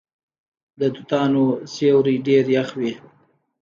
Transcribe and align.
د 0.79 0.81
توتانو 0.95 1.43
سیوری 1.73 2.15
ډیر 2.27 2.45
یخ 2.57 2.69
وي. 2.79 2.93